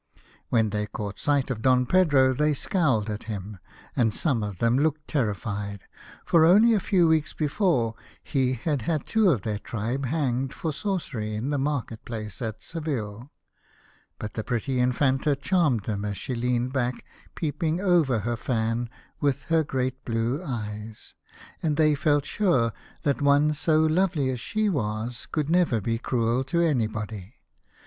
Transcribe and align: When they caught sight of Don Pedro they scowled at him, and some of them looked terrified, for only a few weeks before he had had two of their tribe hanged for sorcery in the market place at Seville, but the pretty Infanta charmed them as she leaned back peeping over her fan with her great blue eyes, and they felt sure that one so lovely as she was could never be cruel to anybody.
When 0.49 0.71
they 0.71 0.87
caught 0.87 1.19
sight 1.19 1.51
of 1.51 1.61
Don 1.61 1.85
Pedro 1.85 2.33
they 2.33 2.55
scowled 2.55 3.07
at 3.07 3.25
him, 3.25 3.59
and 3.95 4.15
some 4.15 4.41
of 4.41 4.57
them 4.57 4.79
looked 4.79 5.07
terrified, 5.07 5.81
for 6.25 6.43
only 6.43 6.73
a 6.73 6.79
few 6.79 7.07
weeks 7.07 7.33
before 7.35 7.93
he 8.23 8.53
had 8.53 8.81
had 8.81 9.05
two 9.05 9.29
of 9.29 9.43
their 9.43 9.59
tribe 9.59 10.07
hanged 10.07 10.55
for 10.55 10.73
sorcery 10.73 11.35
in 11.35 11.51
the 11.51 11.59
market 11.59 12.03
place 12.03 12.41
at 12.41 12.63
Seville, 12.63 13.29
but 14.17 14.33
the 14.33 14.43
pretty 14.43 14.79
Infanta 14.79 15.35
charmed 15.35 15.83
them 15.83 16.03
as 16.03 16.17
she 16.17 16.33
leaned 16.33 16.73
back 16.73 17.05
peeping 17.35 17.79
over 17.79 18.21
her 18.21 18.35
fan 18.35 18.89
with 19.19 19.43
her 19.53 19.63
great 19.63 20.03
blue 20.03 20.41
eyes, 20.43 21.13
and 21.61 21.77
they 21.77 21.93
felt 21.93 22.25
sure 22.25 22.73
that 23.03 23.21
one 23.21 23.53
so 23.53 23.81
lovely 23.81 24.31
as 24.31 24.39
she 24.39 24.67
was 24.67 25.27
could 25.31 25.47
never 25.51 25.79
be 25.79 25.99
cruel 25.99 26.43
to 26.43 26.59
anybody. 26.59 27.35